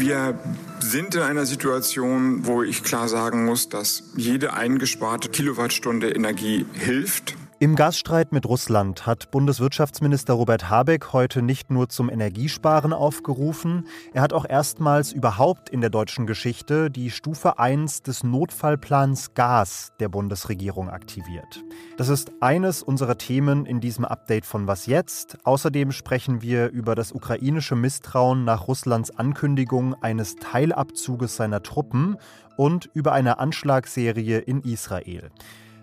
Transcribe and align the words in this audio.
Wir 0.00 0.38
sind 0.78 1.16
in 1.16 1.22
einer 1.22 1.44
Situation, 1.44 2.46
wo 2.46 2.62
ich 2.62 2.84
klar 2.84 3.08
sagen 3.08 3.44
muss, 3.44 3.68
dass 3.68 4.04
jede 4.16 4.54
eingesparte 4.54 5.28
Kilowattstunde 5.28 6.10
Energie 6.10 6.66
hilft. 6.72 7.34
Im 7.60 7.74
Gasstreit 7.74 8.30
mit 8.30 8.46
Russland 8.46 9.04
hat 9.04 9.32
Bundeswirtschaftsminister 9.32 10.34
Robert 10.34 10.70
Habeck 10.70 11.12
heute 11.12 11.42
nicht 11.42 11.72
nur 11.72 11.88
zum 11.88 12.08
Energiesparen 12.08 12.92
aufgerufen, 12.92 13.88
er 14.12 14.22
hat 14.22 14.32
auch 14.32 14.48
erstmals 14.48 15.10
überhaupt 15.10 15.68
in 15.68 15.80
der 15.80 15.90
deutschen 15.90 16.28
Geschichte 16.28 16.88
die 16.88 17.10
Stufe 17.10 17.58
1 17.58 18.02
des 18.02 18.22
Notfallplans 18.22 19.34
Gas 19.34 19.90
der 19.98 20.08
Bundesregierung 20.08 20.88
aktiviert. 20.88 21.64
Das 21.96 22.08
ist 22.08 22.30
eines 22.38 22.84
unserer 22.84 23.18
Themen 23.18 23.66
in 23.66 23.80
diesem 23.80 24.04
Update 24.04 24.46
von 24.46 24.68
Was 24.68 24.86
jetzt. 24.86 25.38
Außerdem 25.42 25.90
sprechen 25.90 26.42
wir 26.42 26.68
über 26.68 26.94
das 26.94 27.10
ukrainische 27.10 27.74
Misstrauen 27.74 28.44
nach 28.44 28.68
Russlands 28.68 29.10
Ankündigung 29.18 30.00
eines 30.00 30.36
Teilabzuges 30.36 31.34
seiner 31.34 31.64
Truppen 31.64 32.18
und 32.56 32.88
über 32.94 33.14
eine 33.14 33.40
Anschlagsserie 33.40 34.38
in 34.38 34.60
Israel. 34.62 35.32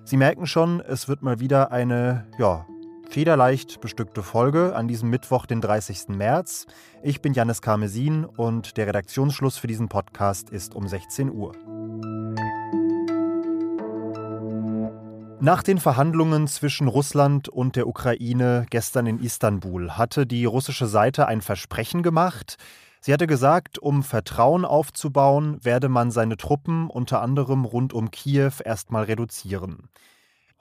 Sie 0.07 0.17
merken 0.17 0.45
schon, 0.45 0.81
es 0.81 1.07
wird 1.07 1.23
mal 1.23 1.39
wieder 1.39 1.71
eine, 1.71 2.27
ja, 2.37 2.67
federleicht 3.09 3.81
bestückte 3.81 4.21
Folge 4.21 4.75
an 4.75 4.87
diesem 4.87 5.09
Mittwoch, 5.09 5.47
den 5.47 5.61
30. 5.61 6.09
März. 6.09 6.67
Ich 7.01 7.23
bin 7.23 7.33
Janis 7.33 7.59
Karmesin 7.59 8.23
und 8.23 8.77
der 8.77 8.85
Redaktionsschluss 8.85 9.57
für 9.57 9.65
diesen 9.65 9.89
Podcast 9.89 10.51
ist 10.51 10.75
um 10.75 10.87
16 10.87 11.31
Uhr. 11.31 11.53
Nach 15.39 15.63
den 15.63 15.79
Verhandlungen 15.79 16.47
zwischen 16.47 16.87
Russland 16.87 17.49
und 17.49 17.75
der 17.75 17.87
Ukraine 17.87 18.67
gestern 18.69 19.07
in 19.07 19.19
Istanbul 19.19 19.93
hatte 19.93 20.27
die 20.27 20.45
russische 20.45 20.85
Seite 20.85 21.27
ein 21.27 21.41
Versprechen 21.41 22.03
gemacht, 22.03 22.57
Sie 23.05 23.13
hatte 23.13 23.27
gesagt, 23.27 23.77
um 23.77 24.01
Vertrauen 24.01 24.65
aufzubauen, 24.65 25.63
werde 25.63 25.89
man 25.89 26.09
seine 26.09 26.37
Truppen 26.37 26.89
unter 26.89 27.21
anderem 27.21 27.63
rund 27.63 27.93
um 27.93 28.09
Kiew 28.09 28.53
erstmal 28.63 29.03
reduzieren. 29.03 29.89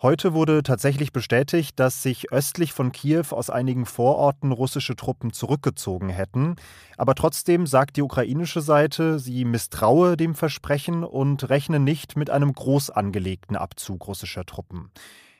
Heute 0.03 0.34
wurde 0.34 0.62
tatsächlich 0.62 1.11
bestätigt, 1.11 1.81
dass 1.81 2.03
sich 2.03 2.33
östlich 2.33 2.75
von 2.75 2.92
Kiew 2.92 3.25
aus 3.31 3.48
einigen 3.48 3.87
Vororten 3.87 4.53
russische 4.53 4.95
Truppen 4.95 5.33
zurückgezogen 5.33 6.11
hätten. 6.11 6.56
Aber 6.98 7.15
trotzdem 7.15 7.67
sagt 7.67 7.97
die 7.97 8.03
ukrainische 8.03 8.61
Seite, 8.61 9.19
sie 9.19 9.47
misstraue 9.47 10.19
dem 10.19 10.34
Versprechen 10.34 11.03
und 11.03 11.48
rechne 11.48 11.81
nicht 11.81 12.15
mit 12.15 12.28
einem 12.28 12.53
groß 12.53 12.91
angelegten 12.91 13.56
Abzug 13.56 14.06
russischer 14.06 14.45
Truppen. 14.45 14.91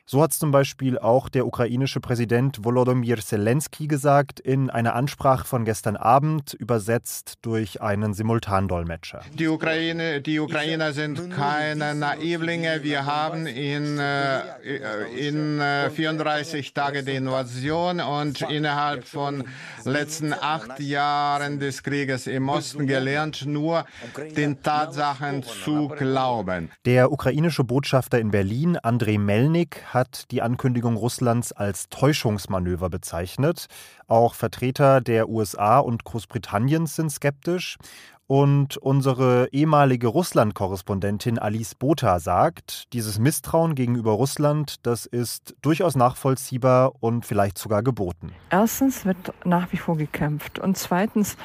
So 0.07 0.21
hat 0.21 0.33
es 0.33 0.37
zum 0.37 0.51
Beispiel 0.51 0.99
auch 0.99 1.29
der 1.29 1.47
ukrainische 1.47 1.99
Präsident 1.99 2.63
Volodymyr 2.63 3.17
Zelensky 3.17 3.87
gesagt 3.87 4.39
in 4.39 4.69
einer 4.69 4.93
Ansprache 4.93 5.47
von 5.47 5.65
gestern 5.65 5.95
Abend, 5.95 6.53
übersetzt 6.53 7.39
durch 7.41 7.81
einen 7.81 8.13
Simultandolmetscher. 8.13 9.21
Die, 9.33 9.47
Ukraine, 9.47 10.21
die 10.21 10.39
Ukrainer 10.39 10.93
sind 10.93 11.31
keine 11.31 11.95
Naivlinge. 11.95 12.83
Wir 12.83 13.07
haben 13.07 13.47
in, 13.47 13.97
äh, 13.97 15.27
in 15.27 15.59
34 15.89 16.67
äh, 16.67 16.71
Tagen 16.71 17.03
die 17.03 17.15
Invasion 17.15 17.99
und 17.99 18.41
innerhalb 18.43 19.05
von 19.05 19.43
letzten 19.85 20.33
acht 20.33 20.79
Jahren 20.79 21.59
des 21.59 21.81
Krieges 21.81 22.27
im 22.27 22.47
Osten 22.49 22.85
gelernt, 22.85 23.47
nur 23.47 23.85
den 24.37 24.61
Tatsachen 24.61 25.41
zu 25.41 25.87
glauben. 25.87 26.69
Der 26.85 27.11
ukrainische 27.11 27.63
Botschafter 27.63 28.19
in 28.19 28.29
Berlin, 28.29 28.77
Andrei 28.77 29.17
Melnik, 29.17 29.81
hat 29.95 30.29
die 30.29 30.43
Ankündigung 30.43 30.95
Russlands 30.97 31.51
als 31.53 31.89
Täuschungsmanöver 31.89 32.91
bezeichnet. 32.91 33.65
Auch 34.05 34.35
Vertreter 34.35 35.01
der 35.01 35.29
USA 35.29 35.79
und 35.79 36.03
Großbritanniens 36.03 36.95
sind 36.95 37.09
skeptisch. 37.09 37.77
Und 38.27 38.77
unsere 38.77 39.49
ehemalige 39.51 40.07
Russland-Korrespondentin 40.07 41.37
Alice 41.37 41.75
Botha 41.75 42.17
sagt, 42.19 42.91
dieses 42.91 43.19
Misstrauen 43.19 43.75
gegenüber 43.75 44.13
Russland, 44.13 44.77
das 44.81 45.05
ist 45.05 45.55
durchaus 45.61 45.95
nachvollziehbar 45.95 46.93
und 47.01 47.23
vielleicht 47.23 47.59
sogar 47.59 47.83
geboten. 47.83 48.31
Erstens 48.49 49.05
wird 49.05 49.17
nach 49.45 49.71
wie 49.71 49.77
vor 49.77 49.95
gekämpft. 49.95 50.57
Und 50.57 50.75
zweitens 50.75 51.37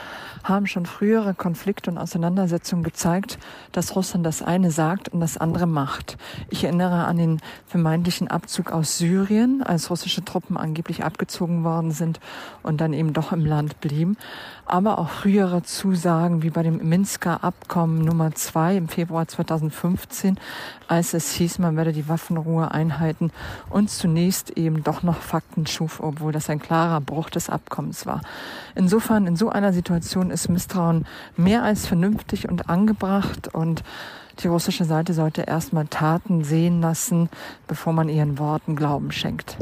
haben 0.43 0.67
schon 0.67 0.87
frühere 0.87 1.35
Konflikte 1.35 1.91
und 1.91 1.99
Auseinandersetzungen 1.99 2.83
gezeigt, 2.83 3.39
dass 3.73 3.95
Russland 3.95 4.25
das 4.25 4.41
eine 4.41 4.71
sagt 4.71 5.11
und 5.11 5.21
das 5.21 5.37
andere 5.37 5.67
macht. 5.67 6.17
Ich 6.49 6.65
erinnere 6.65 7.05
an 7.05 7.19
den 7.19 7.41
vermeintlichen 7.67 8.29
Abzug 8.29 8.73
aus 8.73 8.97
Syrien, 8.97 9.63
als 9.63 9.91
russische 9.91 10.25
Truppen 10.25 10.57
angeblich 10.57 11.05
abgezogen 11.05 11.63
worden 11.63 11.91
sind 11.91 12.21
und 12.63 12.81
dann 12.81 12.95
eben 12.95 13.13
doch 13.13 13.33
im 13.33 13.45
Land 13.45 13.81
blieben. 13.83 14.17
Aber 14.65 14.99
auch 14.99 15.11
frühere 15.11 15.63
Zusagen 15.63 16.43
wie 16.43 16.51
bei 16.51 16.63
dem 16.63 16.70
dem 16.71 16.89
Minsker 16.89 17.43
Abkommen 17.43 18.05
Nummer 18.05 18.35
zwei 18.35 18.77
im 18.77 18.89
Februar 18.89 19.27
2015, 19.27 20.39
als 20.89 21.15
es 21.15 21.33
hieß, 21.33 21.59
man 21.59 21.77
werde 21.77 21.93
die 21.93 22.09
Waffenruhe 22.09 22.71
einhalten 22.71 23.31
und 23.69 23.91
zunächst 23.91 24.51
eben 24.51 24.83
doch 24.85 25.03
noch 25.03 25.21
Fakten 25.21 25.67
schuf, 25.67 26.01
obwohl 26.01 26.33
das 26.33 26.49
ein 26.49 26.61
klarer 26.61 27.01
Bruch 27.01 27.31
des 27.31 27.51
Abkommens 27.51 28.07
war. 28.07 28.21
Insofern, 28.75 29.27
in 29.27 29.37
so 29.37 29.49
einer 29.49 29.73
Situation 29.73 30.31
ist 30.31 30.49
Misstrauen 30.49 31.07
mehr 31.37 31.63
als 31.63 31.87
vernünftig 31.87 32.49
und 32.49 32.69
angebracht 32.69 33.49
und 33.53 33.83
die 34.41 34.49
russische 34.49 34.85
Seite 34.85 35.13
sollte 35.13 35.43
erstmal 35.43 35.87
Taten 35.87 36.45
sehen 36.45 36.81
lassen, 36.81 37.29
bevor 37.67 37.93
man 37.93 38.09
ihren 38.09 38.39
Worten 38.39 38.77
Glauben 38.77 39.13
schenkt. 39.13 39.59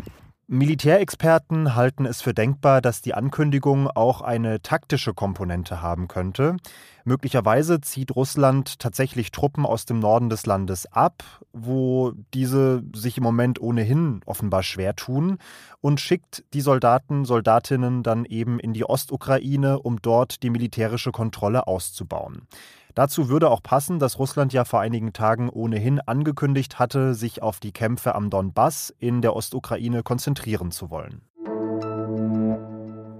Militärexperten 0.50 1.74
halten 1.74 2.06
es 2.06 2.22
für 2.22 2.32
denkbar, 2.32 2.80
dass 2.80 3.02
die 3.02 3.12
Ankündigung 3.12 3.86
auch 3.86 4.22
eine 4.22 4.62
taktische 4.62 5.12
Komponente 5.12 5.82
haben 5.82 6.08
könnte. 6.08 6.56
Möglicherweise 7.04 7.82
zieht 7.82 8.16
Russland 8.16 8.78
tatsächlich 8.78 9.30
Truppen 9.30 9.66
aus 9.66 9.84
dem 9.84 9.98
Norden 9.98 10.30
des 10.30 10.46
Landes 10.46 10.90
ab, 10.90 11.22
wo 11.52 12.12
diese 12.32 12.82
sich 12.94 13.18
im 13.18 13.24
Moment 13.24 13.60
ohnehin 13.60 14.22
offenbar 14.24 14.62
schwer 14.62 14.96
tun, 14.96 15.36
und 15.82 16.00
schickt 16.00 16.44
die 16.54 16.62
Soldaten, 16.62 17.26
Soldatinnen 17.26 18.02
dann 18.02 18.24
eben 18.24 18.58
in 18.58 18.72
die 18.72 18.88
Ostukraine, 18.88 19.78
um 19.78 20.00
dort 20.00 20.42
die 20.42 20.48
militärische 20.48 21.12
Kontrolle 21.12 21.66
auszubauen. 21.66 22.48
Dazu 22.98 23.28
würde 23.28 23.48
auch 23.48 23.62
passen, 23.62 24.00
dass 24.00 24.18
Russland 24.18 24.52
ja 24.52 24.64
vor 24.64 24.80
einigen 24.80 25.12
Tagen 25.12 25.50
ohnehin 25.50 26.00
angekündigt 26.00 26.80
hatte, 26.80 27.14
sich 27.14 27.44
auf 27.44 27.60
die 27.60 27.70
Kämpfe 27.70 28.16
am 28.16 28.28
Donbass 28.28 28.92
in 28.98 29.22
der 29.22 29.36
Ostukraine 29.36 30.02
konzentrieren 30.02 30.72
zu 30.72 30.90
wollen. 30.90 31.22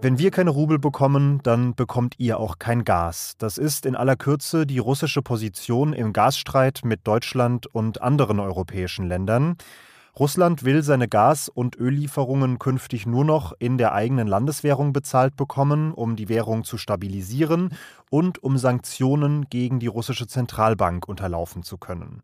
Wenn 0.03 0.19
wir 0.19 0.33
keine 0.33 0.51
Rubel 0.51 0.81
bekommen, 0.81 1.39
dann 1.45 1.77
bekommt 1.77 2.17
ihr 2.19 2.41
auch 2.41 2.59
kein 2.59 2.83
Gas. 2.83 3.37
Das 3.39 3.57
ist 3.57 3.87
in 3.87 3.95
aller 3.95 4.17
Kürze 4.17 4.67
die 4.67 4.81
russische 4.81 5.23
Position 5.23 5.93
im 5.93 6.13
Gasstreit 6.13 6.81
mit 6.83 7.07
Deutschland 7.07 7.73
und 7.73 8.03
anderen 8.03 8.41
europäischen 8.41 9.07
Ländern. 9.07 9.59
Russland 10.19 10.65
will 10.65 10.83
seine 10.83 11.09
Gas- 11.09 11.49
und 11.49 11.79
Öllieferungen 11.79 12.59
künftig 12.59 13.07
nur 13.07 13.25
noch 13.25 13.53
in 13.59 13.79
der 13.79 13.93
eigenen 13.93 14.29
Landeswährung 14.29 14.93
bezahlt 14.93 15.37
bekommen, 15.37 15.93
um 15.93 16.17
die 16.17 16.29
Währung 16.29 16.65
zu 16.65 16.79
stabilisieren 16.79 17.71
und 18.11 18.43
um 18.43 18.59
Sanktionen 18.59 19.49
gegen 19.49 19.79
die 19.81 19.87
russische 19.87 20.27
Zentralbank 20.27 21.09
unterlaufen 21.09 21.63
zu 21.63 21.79
können. 21.79 22.23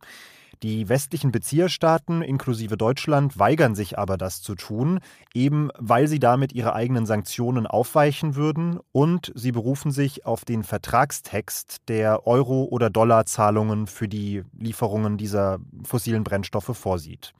Die 0.62 0.88
westlichen 0.88 1.30
Bezieherstaaten 1.30 2.22
inklusive 2.22 2.76
Deutschland 2.76 3.38
weigern 3.38 3.74
sich 3.74 3.98
aber, 3.98 4.16
das 4.16 4.40
zu 4.40 4.54
tun, 4.54 5.00
eben 5.34 5.68
weil 5.78 6.08
sie 6.08 6.18
damit 6.18 6.52
ihre 6.52 6.74
eigenen 6.74 7.06
Sanktionen 7.06 7.66
aufweichen 7.66 8.34
würden 8.34 8.80
und 8.92 9.30
sie 9.34 9.52
berufen 9.52 9.90
sich 9.90 10.24
auf 10.24 10.46
den 10.46 10.64
Vertragstext 10.64 11.82
der 11.88 12.26
Euro- 12.26 12.64
oder 12.64 12.88
Dollarzahlungen 12.88 13.86
für 13.86 14.08
die 14.08 14.42
Lieferungen 14.58 15.18
dieser 15.18 15.58
fossilen 15.84 16.24
Brennstoffe 16.24 16.74
vorsieht. 16.74 17.34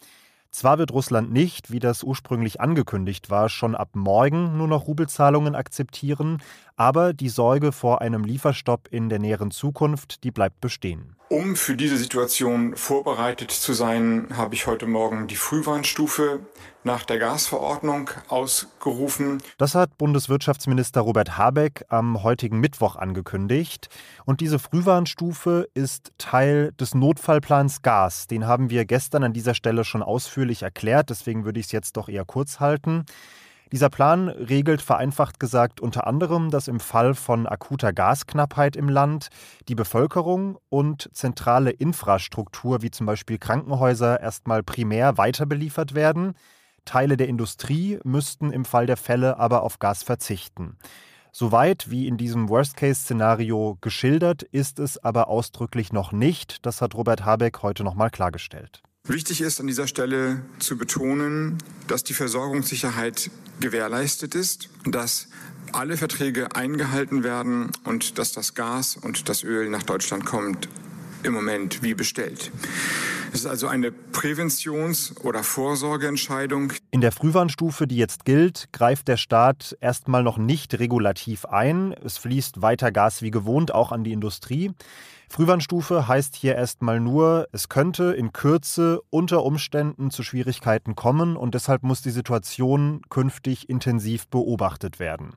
Zwar 0.54 0.78
wird 0.78 0.92
Russland 0.92 1.32
nicht, 1.32 1.72
wie 1.72 1.80
das 1.80 2.04
ursprünglich 2.04 2.60
angekündigt 2.60 3.28
war, 3.28 3.48
schon 3.48 3.74
ab 3.74 3.88
morgen 3.94 4.56
nur 4.56 4.68
noch 4.68 4.86
Rubelzahlungen 4.86 5.56
akzeptieren, 5.56 6.40
aber 6.76 7.12
die 7.12 7.28
Sorge 7.28 7.72
vor 7.72 8.00
einem 8.00 8.22
Lieferstopp 8.22 8.86
in 8.92 9.08
der 9.08 9.18
näheren 9.18 9.50
Zukunft, 9.50 10.22
die 10.22 10.30
bleibt 10.30 10.60
bestehen. 10.60 11.13
Um 11.30 11.56
für 11.56 11.74
diese 11.74 11.96
Situation 11.96 12.76
vorbereitet 12.76 13.50
zu 13.50 13.72
sein, 13.72 14.28
habe 14.36 14.54
ich 14.54 14.66
heute 14.66 14.86
Morgen 14.86 15.26
die 15.26 15.36
Frühwarnstufe 15.36 16.40
nach 16.84 17.04
der 17.04 17.18
Gasverordnung 17.18 18.10
ausgerufen. 18.28 19.42
Das 19.56 19.74
hat 19.74 19.96
Bundeswirtschaftsminister 19.96 21.00
Robert 21.00 21.38
Habeck 21.38 21.86
am 21.88 22.22
heutigen 22.22 22.60
Mittwoch 22.60 22.96
angekündigt. 22.96 23.88
Und 24.26 24.42
diese 24.42 24.58
Frühwarnstufe 24.58 25.66
ist 25.72 26.12
Teil 26.18 26.72
des 26.72 26.94
Notfallplans 26.94 27.80
Gas. 27.80 28.26
Den 28.26 28.46
haben 28.46 28.68
wir 28.68 28.84
gestern 28.84 29.24
an 29.24 29.32
dieser 29.32 29.54
Stelle 29.54 29.84
schon 29.84 30.02
ausführlich 30.02 30.62
erklärt, 30.62 31.08
deswegen 31.08 31.46
würde 31.46 31.58
ich 31.58 31.66
es 31.66 31.72
jetzt 31.72 31.96
doch 31.96 32.10
eher 32.10 32.26
kurz 32.26 32.60
halten. 32.60 33.06
Dieser 33.72 33.88
Plan 33.88 34.28
regelt 34.28 34.82
vereinfacht 34.82 35.40
gesagt 35.40 35.80
unter 35.80 36.06
anderem, 36.06 36.50
dass 36.50 36.68
im 36.68 36.80
Fall 36.80 37.14
von 37.14 37.46
akuter 37.46 37.92
Gasknappheit 37.92 38.76
im 38.76 38.88
Land 38.88 39.28
die 39.68 39.74
Bevölkerung 39.74 40.58
und 40.68 41.08
zentrale 41.12 41.70
Infrastruktur 41.70 42.82
wie 42.82 42.90
zum 42.90 43.06
Beispiel 43.06 43.38
Krankenhäuser 43.38 44.20
erstmal 44.20 44.62
primär 44.62 45.18
weiter 45.18 45.46
beliefert 45.46 45.94
werden. 45.94 46.34
Teile 46.84 47.16
der 47.16 47.28
Industrie 47.28 47.98
müssten 48.04 48.52
im 48.52 48.64
Fall 48.64 48.86
der 48.86 48.98
Fälle 48.98 49.38
aber 49.38 49.62
auf 49.62 49.78
Gas 49.78 50.02
verzichten. 50.02 50.76
Soweit 51.32 51.90
wie 51.90 52.06
in 52.06 52.16
diesem 52.16 52.48
Worst-Case-Szenario 52.48 53.78
geschildert, 53.80 54.44
ist 54.44 54.78
es 54.78 55.02
aber 55.02 55.26
ausdrücklich 55.26 55.92
noch 55.92 56.12
nicht. 56.12 56.64
Das 56.64 56.80
hat 56.80 56.94
Robert 56.94 57.24
Habeck 57.24 57.62
heute 57.62 57.82
nochmal 57.82 58.10
klargestellt. 58.10 58.82
Wichtig 59.06 59.42
ist 59.42 59.60
an 59.60 59.66
dieser 59.66 59.86
Stelle 59.86 60.40
zu 60.60 60.78
betonen, 60.78 61.58
dass 61.88 62.04
die 62.04 62.14
Versorgungssicherheit 62.14 63.30
gewährleistet 63.60 64.34
ist, 64.34 64.70
dass 64.86 65.28
alle 65.72 65.98
Verträge 65.98 66.56
eingehalten 66.56 67.22
werden 67.22 67.70
und 67.84 68.18
dass 68.18 68.32
das 68.32 68.54
Gas 68.54 68.96
und 68.96 69.28
das 69.28 69.44
Öl 69.44 69.68
nach 69.68 69.82
Deutschland 69.82 70.24
kommt 70.24 70.70
im 71.24 71.32
Moment 71.32 71.82
wie 71.82 71.94
bestellt. 71.94 72.52
Es 73.32 73.40
ist 73.40 73.46
also 73.46 73.66
eine 73.66 73.90
Präventions- 73.90 75.12
oder 75.24 75.42
Vorsorgeentscheidung. 75.42 76.72
In 76.92 77.00
der 77.00 77.10
Frühwarnstufe, 77.10 77.88
die 77.88 77.96
jetzt 77.96 78.24
gilt, 78.24 78.68
greift 78.72 79.08
der 79.08 79.16
Staat 79.16 79.76
erstmal 79.80 80.22
noch 80.22 80.38
nicht 80.38 80.78
regulativ 80.78 81.44
ein. 81.44 81.92
Es 82.04 82.16
fließt 82.18 82.62
weiter 82.62 82.92
Gas 82.92 83.22
wie 83.22 83.32
gewohnt 83.32 83.74
auch 83.74 83.90
an 83.90 84.04
die 84.04 84.12
Industrie. 84.12 84.72
Frühwarnstufe 85.28 86.06
heißt 86.06 86.36
hier 86.36 86.54
erstmal 86.54 87.00
nur, 87.00 87.48
es 87.50 87.68
könnte 87.68 88.12
in 88.12 88.32
Kürze 88.32 89.00
unter 89.10 89.42
Umständen 89.42 90.12
zu 90.12 90.22
Schwierigkeiten 90.22 90.94
kommen 90.94 91.36
und 91.36 91.54
deshalb 91.54 91.82
muss 91.82 92.02
die 92.02 92.10
Situation 92.10 93.02
künftig 93.10 93.68
intensiv 93.68 94.28
beobachtet 94.28 95.00
werden. 95.00 95.34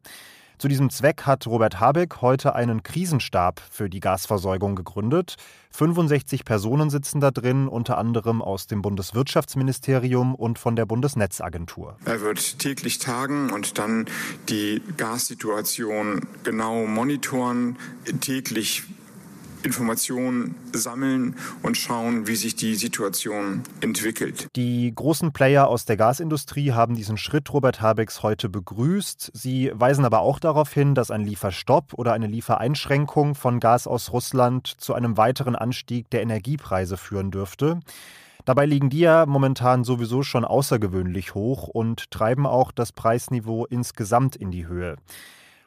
Zu 0.60 0.70
diesem 0.70 0.90
Zweck 0.90 1.28
hat 1.28 1.46
Robert 1.46 1.80
Habeck 1.80 2.22
heute 2.22 2.56
einen 2.56 2.82
Krisenstab 2.82 3.62
für 3.70 3.92
die 3.92 4.00
Gasversorgung 4.00 4.76
gegründet. 4.76 5.36
65 5.70 6.46
Personen 6.46 6.90
sitzen 6.90 7.20
da 7.20 7.30
drin, 7.30 7.68
unter 7.68 8.00
anderem 8.00 8.42
aus 8.42 8.66
dem 8.66 8.82
Bundeswirtschaftsministerium 8.82 10.34
und 10.34 10.58
von 10.58 10.76
der 10.76 10.88
Bundesnetzagentur. 10.88 11.98
Er 12.06 12.22
wird 12.22 12.58
täglich 12.58 12.98
tagen 12.98 13.52
und 13.52 13.78
dann 13.78 14.06
die 14.50 14.82
Gassituation 14.98 16.22
genau 16.44 16.88
monitoren, 16.88 17.78
täglich 18.22 18.84
Informationen 19.68 20.56
sammeln 20.72 21.36
und 21.62 21.78
schauen, 21.78 22.26
wie 22.26 22.36
sich 22.36 22.56
die 22.56 22.76
Situation 22.76 23.62
entwickelt. 23.82 24.48
Die 24.56 24.92
großen 24.96 25.34
Player 25.34 25.68
aus 25.68 25.86
der 25.86 25.98
Gasindustrie 25.98 26.72
haben 26.72 26.96
diesen 26.96 27.18
Schritt 27.18 27.54
Robert 27.54 27.82
Habecks 27.82 28.24
heute 28.24 28.50
begrüßt. 28.50 29.32
Sie 29.34 29.72
weisen 29.74 30.06
aber 30.06 30.22
auch 30.22 30.40
darauf 30.40 30.74
hin, 30.74 30.96
dass 30.96 31.12
ein 31.12 31.26
Lieferstopp 31.26 31.94
oder 31.94 32.14
eine 32.14 32.28
Liefereinschränkung 32.28 33.36
von 33.36 33.60
Gas 33.60 33.88
aus 33.88 34.12
Russland 34.14 34.68
zu 34.80 34.94
einem 34.94 35.18
weiteren 35.18 35.56
Anstieg 35.56 36.10
der 36.10 36.22
Energiepreise 36.22 36.98
führen 36.98 37.30
dürfte. 37.30 37.80
Dabei 38.46 38.66
liegen 38.66 38.90
die 38.90 39.00
ja 39.00 39.26
momentan 39.26 39.84
sowieso 39.84 40.24
schon 40.24 40.46
außergewöhnlich 40.46 41.36
hoch 41.36 41.68
und 41.68 42.10
treiben 42.12 42.46
auch 42.46 42.72
das 42.72 42.94
Preisniveau 42.94 43.66
insgesamt 43.66 44.38
in 44.38 44.52
die 44.52 44.68
Höhe. 44.68 44.96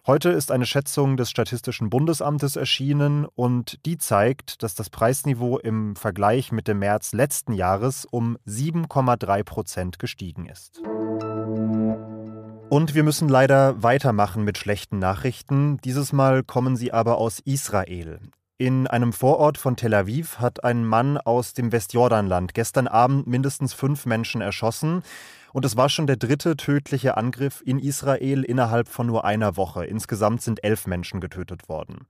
Heute 0.07 0.31
ist 0.31 0.51
eine 0.51 0.65
Schätzung 0.65 1.19
des 1.19 1.29
Statistischen 1.29 1.91
Bundesamtes 1.91 2.57
erschienen 2.57 3.27
und 3.27 3.85
die 3.85 3.99
zeigt, 3.99 4.63
dass 4.63 4.75
das 4.75 4.89
Preisniveau 4.89 5.59
im 5.59 5.95
Vergleich 5.95 6.53
mit 6.53 6.69
dem 6.69 6.79
März 6.79 7.13
letzten 7.13 7.53
Jahres 7.53 8.07
um 8.07 8.39
7,3 8.47 9.45
Prozent 9.45 9.99
gestiegen 9.99 10.47
ist. 10.47 10.81
Und 12.71 12.95
wir 12.95 13.03
müssen 13.03 13.29
leider 13.29 13.83
weitermachen 13.83 14.43
mit 14.43 14.57
schlechten 14.57 14.99
Nachrichten. 14.99 15.77
Dieses 15.85 16.15
Mal 16.15 16.45
kommen 16.45 16.77
sie 16.77 16.93
aber 16.93 17.19
aus 17.19 17.41
Israel. 17.41 18.21
In 18.61 18.87
einem 18.87 19.15
Vorort 19.15 19.57
von 19.57 19.75
Tel 19.77 19.95
Aviv 19.95 20.39
hat 20.39 20.65
ein 20.65 20.85
Mann 20.85 21.17
aus 21.17 21.55
dem 21.55 21.73
Westjordanland 21.73 22.53
gestern 22.53 22.89
Abend 22.89 23.27
mindestens 23.27 23.73
fünf 23.73 24.05
Menschen 24.05 24.43
erschossen. 24.43 25.03
Und 25.55 25.65
es 25.65 25.79
war 25.79 25.89
schon 25.89 26.07
der 26.07 26.19
dritte 26.19 26.59
tödliche 26.59 27.17
Angriff 27.17 27.63
in 27.65 27.79
Israel 27.79 28.43
innerhalb 28.43 28.89
von 28.89 29.07
nur 29.07 29.25
einer 29.25 29.57
Woche. 29.57 29.87
Insgesamt 29.87 30.43
sind 30.43 30.63
elf 30.63 30.87
Menschen 30.87 31.23
getötet 31.23 31.71
worden. 31.71 32.07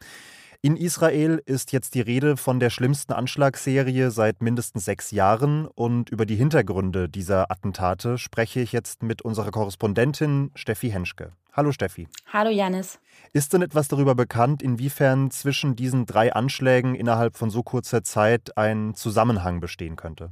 In 0.62 0.76
Israel 0.76 1.40
ist 1.46 1.72
jetzt 1.72 1.94
die 1.94 2.02
Rede 2.02 2.36
von 2.36 2.60
der 2.60 2.68
schlimmsten 2.68 3.14
Anschlagsserie 3.14 4.10
seit 4.10 4.42
mindestens 4.42 4.84
sechs 4.84 5.10
Jahren 5.10 5.66
und 5.66 6.10
über 6.10 6.26
die 6.26 6.36
Hintergründe 6.36 7.08
dieser 7.08 7.50
Attentate 7.50 8.18
spreche 8.18 8.60
ich 8.60 8.70
jetzt 8.70 9.02
mit 9.02 9.22
unserer 9.22 9.52
Korrespondentin 9.52 10.50
Steffi 10.54 10.90
Henschke. 10.90 11.32
Hallo 11.54 11.72
Steffi. 11.72 12.08
Hallo 12.30 12.50
Janis. 12.50 13.00
Ist 13.32 13.54
denn 13.54 13.62
etwas 13.62 13.88
darüber 13.88 14.14
bekannt, 14.14 14.62
inwiefern 14.62 15.30
zwischen 15.30 15.76
diesen 15.76 16.04
drei 16.04 16.34
Anschlägen 16.34 16.94
innerhalb 16.94 17.38
von 17.38 17.48
so 17.48 17.62
kurzer 17.62 18.04
Zeit 18.04 18.58
ein 18.58 18.94
Zusammenhang 18.94 19.60
bestehen 19.60 19.96
könnte? 19.96 20.30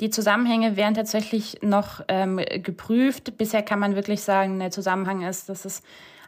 Die 0.00 0.10
Zusammenhänge 0.10 0.76
werden 0.76 0.94
tatsächlich 0.94 1.58
noch 1.62 2.00
ähm, 2.08 2.40
geprüft. 2.64 3.38
Bisher 3.38 3.62
kann 3.62 3.78
man 3.78 3.94
wirklich 3.94 4.22
sagen, 4.22 4.58
der 4.58 4.72
Zusammenhang 4.72 5.22
ist, 5.22 5.48
dass 5.48 5.64
es 5.64 5.82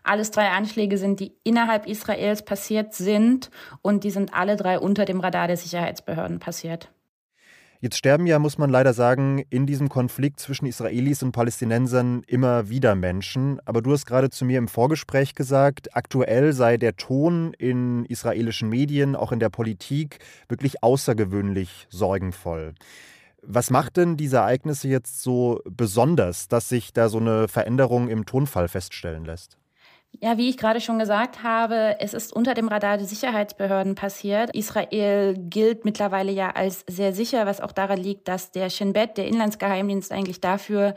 alles 0.08 0.31
drei 0.31 0.49
Anschläge 0.49 0.99
sind, 0.99 1.20
die 1.20 1.32
innerhalb 1.44 1.87
Israels 1.87 2.44
passiert 2.44 2.94
sind 2.94 3.50
und 3.82 4.05
die 4.05 4.10
sind 4.10 4.34
alle 4.34 4.56
drei 4.56 4.78
unter 4.78 5.05
dem 5.05 5.20
Radar 5.20 5.46
der 5.46 5.56
Sicherheitsbehörden 5.56 6.40
passiert. 6.40 6.90
Jetzt 7.81 7.96
sterben 7.96 8.26
ja, 8.26 8.40
muss 8.40 8.58
man 8.58 8.70
leider 8.70 8.93
sagen, 8.93 9.44
in 9.50 9.64
diesem 9.64 9.88
Konflikt 9.88 10.40
zwischen 10.40 10.66
Israelis 10.66 11.22
und 11.22 11.31
Palästinensern 11.31 12.25
immer 12.26 12.69
wieder 12.69 12.96
Menschen. 12.96 13.60
Aber 13.66 13.82
du 13.82 13.93
hast 13.93 14.05
gerade 14.05 14.31
zu 14.31 14.44
mir 14.44 14.58
im 14.58 14.66
Vorgespräch 14.66 15.37
gesagt, 15.37 15.94
aktuell 15.94 16.52
sei 16.52 16.76
der 16.76 16.96
Ton 16.96 17.55
in 17.56 18.05
israelischen 18.06 18.69
Medien, 18.69 19.14
auch 19.14 19.31
in 19.31 19.38
der 19.38 19.50
Politik, 19.50 20.19
wirklich 20.49 20.82
außergewöhnlich 20.82 21.87
sorgenvoll. 21.88 22.75
Was 23.43 23.70
macht 23.70 23.96
denn 23.96 24.16
diese 24.16 24.38
Ereignisse 24.38 24.88
jetzt 24.88 25.22
so 25.22 25.60
besonders, 25.64 26.49
dass 26.49 26.69
sich 26.69 26.93
da 26.93 27.08
so 27.08 27.19
eine 27.19 27.46
Veränderung 27.46 28.08
im 28.08 28.26
Tonfall 28.26 28.66
feststellen 28.66 29.25
lässt? 29.25 29.56
Ja, 30.20 30.37
wie 30.37 30.49
ich 30.49 30.56
gerade 30.56 30.81
schon 30.81 30.99
gesagt 30.99 31.44
habe, 31.44 31.96
es 32.00 32.12
ist 32.12 32.32
unter 32.32 32.55
dem 32.55 32.66
Radar 32.66 32.96
der 32.99 33.06
Sicherheitsbehörden 33.06 33.94
passiert. 33.94 34.55
Israel 34.55 35.37
gilt 35.38 35.84
mittlerweile 35.84 36.32
ja 36.32 36.50
als 36.50 36.84
sehr 36.88 37.12
sicher, 37.12 37.46
was 37.46 37.60
auch 37.60 37.70
daran 37.70 37.99
liegt, 37.99 38.26
dass 38.26 38.50
der 38.50 38.69
Shin 38.69 38.93
Bet, 38.93 39.16
der 39.16 39.28
Inlandsgeheimdienst, 39.28 40.10
eigentlich 40.10 40.40
dafür 40.40 40.96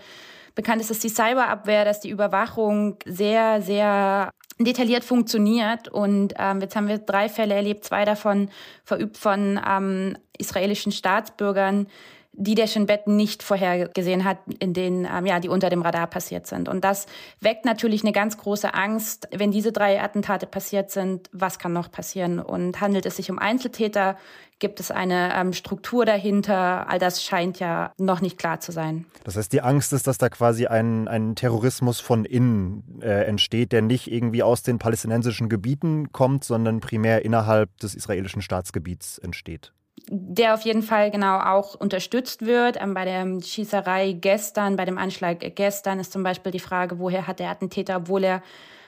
bekannt 0.55 0.81
ist, 0.81 0.89
dass 0.89 0.99
die 0.99 1.09
Cyberabwehr, 1.09 1.85
dass 1.85 1.99
die 1.99 2.09
Überwachung 2.09 2.97
sehr, 3.05 3.61
sehr 3.61 4.31
detailliert 4.59 5.03
funktioniert. 5.03 5.87
Und 5.87 6.33
ähm, 6.39 6.61
jetzt 6.61 6.75
haben 6.75 6.87
wir 6.87 6.97
drei 6.97 7.29
Fälle 7.29 7.53
erlebt, 7.53 7.85
zwei 7.85 8.05
davon 8.05 8.49
verübt 8.83 9.17
von 9.17 9.59
ähm, 9.67 10.17
israelischen 10.37 10.91
Staatsbürgern, 10.91 11.87
die 12.33 12.55
der 12.55 12.67
Shin 12.67 12.87
nicht 13.07 13.43
vorhergesehen 13.43 14.23
hat, 14.23 14.37
in 14.59 14.73
denen, 14.73 15.05
ähm, 15.05 15.25
ja, 15.25 15.39
die 15.39 15.49
unter 15.49 15.69
dem 15.69 15.81
Radar 15.81 16.07
passiert 16.07 16.47
sind. 16.47 16.69
Und 16.69 16.83
das 16.83 17.05
weckt 17.41 17.65
natürlich 17.65 18.03
eine 18.03 18.13
ganz 18.13 18.37
große 18.37 18.73
Angst, 18.73 19.27
wenn 19.31 19.51
diese 19.51 19.71
drei 19.71 20.01
Attentate 20.01 20.45
passiert 20.45 20.91
sind, 20.91 21.29
was 21.33 21.59
kann 21.59 21.73
noch 21.73 21.91
passieren? 21.91 22.39
Und 22.39 22.79
handelt 22.79 23.05
es 23.05 23.17
sich 23.17 23.29
um 23.29 23.37
Einzeltäter? 23.37 24.17
Gibt 24.59 24.79
es 24.79 24.91
eine 24.91 25.33
ähm, 25.35 25.53
Struktur 25.53 26.05
dahinter? 26.05 26.87
All 26.87 26.99
das 26.99 27.23
scheint 27.23 27.59
ja 27.59 27.91
noch 27.97 28.21
nicht 28.21 28.37
klar 28.37 28.59
zu 28.59 28.71
sein. 28.71 29.05
Das 29.23 29.35
heißt, 29.35 29.51
die 29.51 29.61
Angst 29.61 29.91
ist, 29.91 30.07
dass 30.07 30.17
da 30.17 30.29
quasi 30.29 30.67
ein, 30.67 31.07
ein 31.07 31.35
Terrorismus 31.35 31.99
von 31.99 32.25
innen 32.25 33.01
äh, 33.01 33.23
entsteht, 33.25 33.71
der 33.71 33.81
nicht 33.81 34.09
irgendwie 34.09 34.43
aus 34.43 34.61
den 34.61 34.77
palästinensischen 34.77 35.49
Gebieten 35.49 36.11
kommt, 36.11 36.43
sondern 36.43 36.79
primär 36.79 37.25
innerhalb 37.25 37.75
des 37.79 37.95
israelischen 37.95 38.41
Staatsgebiets 38.41 39.17
entsteht 39.17 39.73
der 40.09 40.53
auf 40.53 40.61
jeden 40.61 40.81
Fall 40.81 41.11
genau 41.11 41.39
auch 41.39 41.75
unterstützt 41.75 42.45
wird. 42.45 42.77
Ähm, 42.81 42.93
bei 42.93 43.05
der 43.05 43.41
Schießerei 43.41 44.13
gestern, 44.13 44.75
bei 44.75 44.85
dem 44.85 44.97
Anschlag 44.97 45.55
gestern 45.55 45.99
ist 45.99 46.11
zum 46.11 46.23
Beispiel 46.23 46.51
die 46.51 46.59
Frage, 46.59 46.99
woher 46.99 47.27
hat 47.27 47.39
der 47.39 47.49
Attentäter, 47.49 47.97
obwohl 47.97 48.23
er 48.23 48.43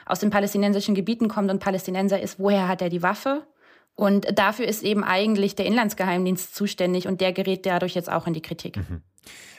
aus 0.06 0.20
den 0.20 0.30
palästinensischen 0.30 0.96
Gebieten 0.96 1.28
kommt 1.28 1.50
und 1.50 1.60
Palästinenser 1.60 2.22
ist, 2.22 2.40
woher 2.40 2.68
hat 2.68 2.82
er 2.82 2.90
die 2.90 3.04
Waffe? 3.04 3.48
Und 3.96 4.38
dafür 4.38 4.68
ist 4.68 4.84
eben 4.84 5.04
eigentlich 5.04 5.56
der 5.56 5.66
Inlandsgeheimdienst 5.66 6.56
zuständig 6.56 7.08
und 7.08 7.22
der 7.22 7.32
gerät 7.32 7.66
dadurch 7.66 7.94
jetzt 7.94 8.12
auch 8.12 8.26
in 8.28 8.34
die 8.34 8.42
Kritik. 8.42 8.78
Mhm. 8.78 9.02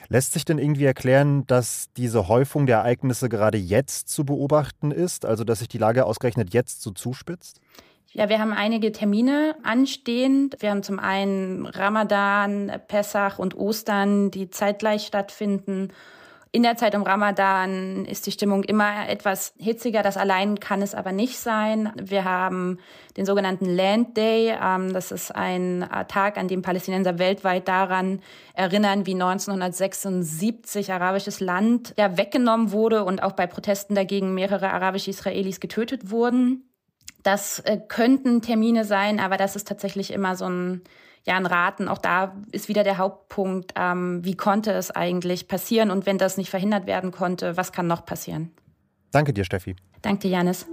Lässt 0.07 0.33
sich 0.33 0.45
denn 0.45 0.59
irgendwie 0.59 0.85
erklären, 0.85 1.47
dass 1.47 1.87
diese 1.97 2.27
Häufung 2.27 2.67
der 2.67 2.77
Ereignisse 2.77 3.27
gerade 3.27 3.57
jetzt 3.57 4.09
zu 4.09 4.23
beobachten 4.23 4.91
ist, 4.91 5.25
also 5.25 5.43
dass 5.43 5.59
sich 5.59 5.67
die 5.67 5.79
Lage 5.79 6.05
ausgerechnet 6.05 6.53
jetzt 6.53 6.83
so 6.83 6.91
zuspitzt? 6.91 7.59
Ja, 8.17 8.29
wir 8.29 8.39
haben 8.39 8.53
einige 8.53 8.93
Termine 8.93 9.57
anstehend. 9.63 10.55
Wir 10.61 10.69
haben 10.71 10.83
zum 10.83 10.99
einen 10.99 11.65
Ramadan, 11.65 12.71
Pessach 12.87 13.39
und 13.39 13.57
Ostern, 13.57 14.31
die 14.31 14.49
zeitgleich 14.49 15.05
stattfinden. 15.05 15.89
In 16.53 16.63
der 16.63 16.77
Zeit 16.77 16.95
um 16.95 17.03
Ramadan 17.03 18.05
ist 18.05 18.25
die 18.25 18.31
Stimmung 18.31 18.63
immer 18.63 19.09
etwas 19.09 19.53
hitziger. 19.57 20.01
Das 20.01 20.15
allein 20.15 20.61
kann 20.61 20.81
es 20.81 20.95
aber 20.95 21.11
nicht 21.11 21.37
sein. 21.37 21.91
Wir 22.01 22.23
haben 22.23 22.79
den 23.17 23.25
sogenannten 23.25 23.65
Land 23.65 24.15
Day. 24.15 24.55
Ähm, 24.63 24.93
das 24.93 25.11
ist 25.11 25.35
ein 25.35 25.85
Tag, 26.07 26.37
an 26.37 26.47
dem 26.47 26.61
Palästinenser 26.61 27.19
weltweit 27.19 27.67
daran 27.67 28.21
erinnern, 28.53 29.05
wie 29.05 29.15
1976 29.15 30.93
arabisches 30.93 31.41
Land 31.41 31.93
ja 31.97 32.15
weggenommen 32.15 32.71
wurde 32.71 33.03
und 33.03 33.21
auch 33.21 33.33
bei 33.33 33.45
Protesten 33.45 33.93
dagegen 33.93 34.33
mehrere 34.33 34.71
arabische 34.71 35.09
Israelis 35.09 35.59
getötet 35.59 36.11
wurden. 36.11 36.63
Das 37.25 37.57
äh, 37.61 37.79
könnten 37.87 38.43
Termine 38.43 38.85
sein, 38.85 39.19
aber 39.19 39.37
das 39.37 39.55
ist 39.55 39.67
tatsächlich 39.67 40.13
immer 40.13 40.35
so 40.35 40.45
ein 40.45 40.81
Jahren 41.25 41.47
raten. 41.47 41.87
Auch 41.87 41.97
da 41.97 42.35
ist 42.51 42.69
wieder 42.69 42.83
der 42.83 42.99
Hauptpunkt, 42.99 43.73
ähm, 43.75 44.23
wie 44.23 44.37
konnte 44.37 44.71
es 44.71 44.91
eigentlich 44.91 45.47
passieren 45.47 45.89
und 45.89 46.05
wenn 46.05 46.19
das 46.19 46.37
nicht 46.37 46.51
verhindert 46.51 46.85
werden 46.85 47.09
konnte, 47.09 47.57
was 47.57 47.71
kann 47.71 47.87
noch 47.87 48.05
passieren? 48.05 48.51
Danke 49.11 49.33
dir, 49.33 49.43
Steffi. 49.43 49.75
Danke 50.03 50.27
dir, 50.27 50.31
Janis. 50.33 50.67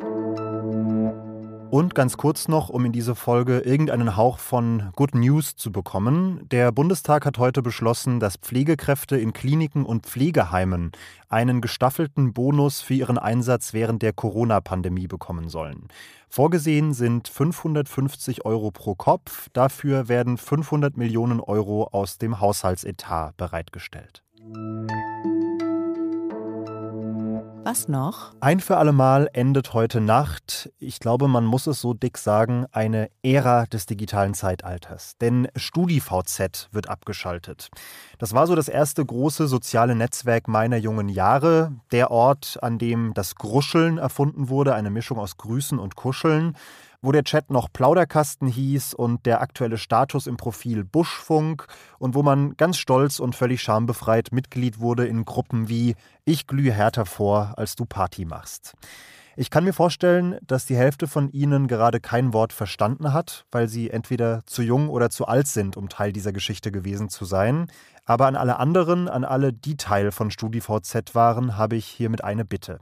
Und 1.72 1.94
ganz 1.94 2.18
kurz 2.18 2.48
noch, 2.48 2.68
um 2.68 2.84
in 2.84 2.92
diese 2.92 3.14
Folge 3.14 3.60
irgendeinen 3.60 4.14
Hauch 4.14 4.38
von 4.38 4.90
Good 4.94 5.14
News 5.14 5.56
zu 5.56 5.72
bekommen. 5.72 6.46
Der 6.50 6.70
Bundestag 6.70 7.24
hat 7.24 7.38
heute 7.38 7.62
beschlossen, 7.62 8.20
dass 8.20 8.36
Pflegekräfte 8.36 9.16
in 9.16 9.32
Kliniken 9.32 9.86
und 9.86 10.04
Pflegeheimen 10.04 10.92
einen 11.30 11.62
gestaffelten 11.62 12.34
Bonus 12.34 12.82
für 12.82 12.92
ihren 12.92 13.16
Einsatz 13.16 13.72
während 13.72 14.02
der 14.02 14.12
Corona-Pandemie 14.12 15.06
bekommen 15.06 15.48
sollen. 15.48 15.88
Vorgesehen 16.28 16.92
sind 16.92 17.28
550 17.28 18.44
Euro 18.44 18.70
pro 18.70 18.94
Kopf. 18.94 19.48
Dafür 19.54 20.08
werden 20.08 20.36
500 20.36 20.98
Millionen 20.98 21.40
Euro 21.40 21.88
aus 21.90 22.18
dem 22.18 22.38
Haushaltsetat 22.38 23.38
bereitgestellt. 23.38 24.22
Was 27.64 27.86
noch? 27.86 28.32
Ein 28.40 28.58
für 28.58 28.76
allemal 28.76 29.30
endet 29.32 29.72
heute 29.72 30.00
Nacht, 30.00 30.72
ich 30.80 30.98
glaube, 30.98 31.28
man 31.28 31.44
muss 31.44 31.68
es 31.68 31.80
so 31.80 31.94
dick 31.94 32.18
sagen, 32.18 32.66
eine 32.72 33.08
Ära 33.22 33.66
des 33.66 33.86
digitalen 33.86 34.34
Zeitalters. 34.34 35.16
Denn 35.20 35.46
StudiVZ 35.54 36.70
wird 36.72 36.88
abgeschaltet. 36.88 37.68
Das 38.18 38.34
war 38.34 38.48
so 38.48 38.56
das 38.56 38.68
erste 38.68 39.06
große 39.06 39.46
soziale 39.46 39.94
Netzwerk 39.94 40.48
meiner 40.48 40.76
jungen 40.76 41.08
Jahre. 41.08 41.70
Der 41.92 42.10
Ort, 42.10 42.58
an 42.62 42.78
dem 42.78 43.14
das 43.14 43.36
Gruscheln 43.36 43.98
erfunden 43.98 44.48
wurde, 44.48 44.74
eine 44.74 44.90
Mischung 44.90 45.20
aus 45.20 45.36
Grüßen 45.36 45.78
und 45.78 45.94
Kuscheln 45.94 46.56
wo 47.02 47.12
der 47.12 47.24
Chat 47.24 47.50
noch 47.50 47.68
Plauderkasten 47.72 48.48
hieß 48.48 48.94
und 48.94 49.26
der 49.26 49.42
aktuelle 49.42 49.76
Status 49.76 50.26
im 50.26 50.36
Profil 50.36 50.84
Buschfunk 50.84 51.66
und 51.98 52.14
wo 52.14 52.22
man 52.22 52.56
ganz 52.56 52.78
stolz 52.78 53.18
und 53.18 53.34
völlig 53.34 53.60
schambefreit 53.60 54.30
Mitglied 54.32 54.78
wurde 54.78 55.06
in 55.06 55.24
Gruppen 55.24 55.68
wie 55.68 55.96
Ich 56.24 56.46
glühe 56.46 56.72
härter 56.72 57.04
vor, 57.04 57.54
als 57.56 57.74
du 57.74 57.84
Party 57.84 58.24
machst. 58.24 58.74
Ich 59.34 59.50
kann 59.50 59.64
mir 59.64 59.72
vorstellen, 59.72 60.36
dass 60.46 60.66
die 60.66 60.76
Hälfte 60.76 61.08
von 61.08 61.30
Ihnen 61.30 61.66
gerade 61.66 62.00
kein 62.00 62.34
Wort 62.34 62.52
verstanden 62.52 63.14
hat, 63.14 63.46
weil 63.50 63.66
Sie 63.66 63.88
entweder 63.88 64.42
zu 64.44 64.62
jung 64.62 64.90
oder 64.90 65.08
zu 65.08 65.26
alt 65.26 65.46
sind, 65.46 65.76
um 65.78 65.88
Teil 65.88 66.12
dieser 66.12 66.32
Geschichte 66.32 66.70
gewesen 66.70 67.08
zu 67.08 67.24
sein. 67.24 67.68
Aber 68.04 68.26
an 68.26 68.36
alle 68.36 68.58
anderen, 68.58 69.08
an 69.08 69.24
alle, 69.24 69.54
die 69.54 69.78
Teil 69.78 70.12
von 70.12 70.30
StudiVZ 70.30 71.14
waren, 71.14 71.56
habe 71.56 71.76
ich 71.76 71.86
hiermit 71.86 72.22
eine 72.22 72.44
Bitte. 72.44 72.78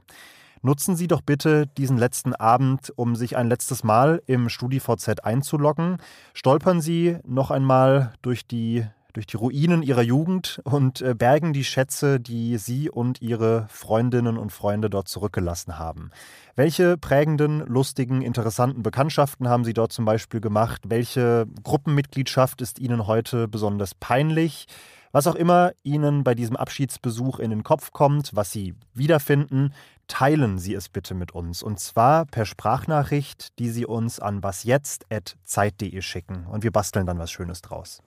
Nutzen 0.63 0.95
Sie 0.95 1.07
doch 1.07 1.21
bitte 1.21 1.65
diesen 1.65 1.97
letzten 1.97 2.35
Abend, 2.35 2.93
um 2.95 3.15
sich 3.15 3.35
ein 3.35 3.47
letztes 3.47 3.83
Mal 3.83 4.21
im 4.27 4.47
StudiVZ 4.47 5.21
einzuloggen. 5.23 5.97
Stolpern 6.33 6.81
Sie 6.81 7.17
noch 7.25 7.49
einmal 7.49 8.13
durch 8.21 8.45
die 8.45 8.85
durch 9.13 9.27
die 9.27 9.37
Ruinen 9.37 9.83
ihrer 9.83 10.03
Jugend 10.03 10.61
und 10.63 11.01
äh, 11.01 11.13
bergen 11.13 11.51
die 11.51 11.65
Schätze, 11.65 12.19
die 12.19 12.57
Sie 12.57 12.89
und 12.89 13.21
Ihre 13.21 13.67
Freundinnen 13.69 14.37
und 14.37 14.51
Freunde 14.51 14.89
dort 14.89 15.09
zurückgelassen 15.09 15.77
haben. 15.77 16.11
Welche 16.55 16.97
prägenden, 16.97 17.59
lustigen, 17.59 18.21
interessanten 18.21 18.83
Bekanntschaften 18.83 19.49
haben 19.49 19.65
Sie 19.65 19.73
dort 19.73 19.91
zum 19.91 20.05
Beispiel 20.05 20.39
gemacht? 20.39 20.83
Welche 20.87 21.45
Gruppenmitgliedschaft 21.63 22.61
ist 22.61 22.79
Ihnen 22.79 23.07
heute 23.07 23.47
besonders 23.49 23.95
peinlich? 23.95 24.67
Was 25.11 25.27
auch 25.27 25.35
immer 25.35 25.73
Ihnen 25.83 26.23
bei 26.23 26.35
diesem 26.35 26.55
Abschiedsbesuch 26.55 27.39
in 27.39 27.49
den 27.49 27.63
Kopf 27.63 27.91
kommt, 27.91 28.31
was 28.33 28.51
Sie 28.51 28.75
wiederfinden, 28.93 29.73
teilen 30.07 30.57
Sie 30.57 30.73
es 30.73 30.89
bitte 30.89 31.13
mit 31.15 31.33
uns. 31.33 31.63
Und 31.63 31.79
zwar 31.79 32.25
per 32.25 32.45
Sprachnachricht, 32.45 33.59
die 33.59 33.69
Sie 33.69 33.85
uns 33.85 34.19
an 34.19 34.41
wasjetzt.zeit.de 34.41 36.01
schicken. 36.01 36.45
Und 36.47 36.63
wir 36.63 36.71
basteln 36.71 37.05
dann 37.05 37.19
was 37.19 37.31
Schönes 37.31 37.61
draus. 37.61 38.01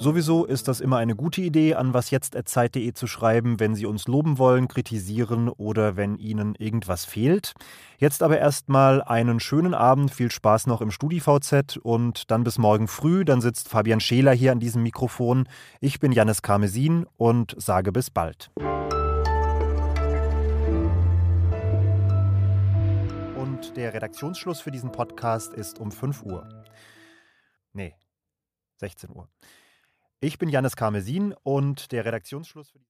Sowieso 0.00 0.46
ist 0.46 0.66
das 0.66 0.80
immer 0.80 0.96
eine 0.96 1.14
gute 1.14 1.42
Idee, 1.42 1.74
an 1.74 1.92
wasjetzt.zeit.de 1.92 2.94
zu 2.94 3.06
schreiben, 3.06 3.60
wenn 3.60 3.74
Sie 3.74 3.84
uns 3.84 4.08
loben 4.08 4.38
wollen, 4.38 4.66
kritisieren 4.66 5.50
oder 5.50 5.94
wenn 5.94 6.16
Ihnen 6.16 6.54
irgendwas 6.54 7.04
fehlt. 7.04 7.52
Jetzt 7.98 8.22
aber 8.22 8.38
erstmal 8.38 9.02
einen 9.02 9.40
schönen 9.40 9.74
Abend, 9.74 10.10
viel 10.10 10.30
Spaß 10.30 10.68
noch 10.68 10.80
im 10.80 10.90
StudiVZ 10.90 11.76
und 11.76 12.30
dann 12.30 12.44
bis 12.44 12.56
morgen 12.56 12.88
früh. 12.88 13.26
Dann 13.26 13.42
sitzt 13.42 13.68
Fabian 13.68 14.00
Scheler 14.00 14.32
hier 14.32 14.52
an 14.52 14.58
diesem 14.58 14.82
Mikrofon. 14.82 15.46
Ich 15.80 16.00
bin 16.00 16.12
Jannis 16.12 16.40
Karmesin 16.40 17.04
und 17.18 17.54
sage 17.58 17.92
bis 17.92 18.08
bald. 18.08 18.50
Und 23.36 23.76
der 23.76 23.92
Redaktionsschluss 23.92 24.62
für 24.62 24.70
diesen 24.70 24.92
Podcast 24.92 25.52
ist 25.52 25.78
um 25.78 25.92
5 25.92 26.22
Uhr. 26.22 26.48
Nee, 27.74 27.94
16 28.78 29.10
Uhr. 29.10 29.28
Ich 30.22 30.36
bin 30.36 30.50
Janis 30.50 30.76
Karmesin 30.76 31.34
und 31.44 31.92
der 31.92 32.04
Redaktionsschluss 32.04 32.68
für 32.68 32.78
die 32.78 32.84